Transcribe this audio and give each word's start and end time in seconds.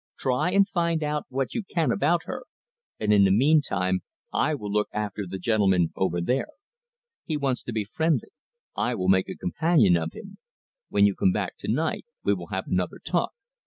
Try 0.17 0.49
and 0.49 0.67
find 0.67 1.03
out 1.03 1.27
what 1.29 1.53
you 1.53 1.61
can 1.61 1.91
about 1.91 2.23
her, 2.23 2.45
and 2.99 3.13
in 3.13 3.23
the 3.23 3.29
meantime 3.29 4.01
I 4.33 4.55
will 4.55 4.71
look 4.71 4.87
after 4.91 5.27
the 5.29 5.37
gentleman 5.37 5.93
over 5.95 6.19
there. 6.19 6.47
He 7.23 7.37
wants 7.37 7.61
to 7.61 7.71
be 7.71 7.83
friendly 7.83 8.29
I 8.75 8.95
will 8.95 9.09
make 9.09 9.29
a 9.29 9.35
companion 9.35 9.95
of 9.97 10.13
him. 10.13 10.39
When 10.89 11.05
you 11.05 11.13
come 11.13 11.33
back 11.33 11.55
to 11.57 11.71
night 11.71 12.07
we 12.23 12.33
will 12.33 12.47
have 12.47 12.65
another 12.65 12.97
talk." 12.97 13.33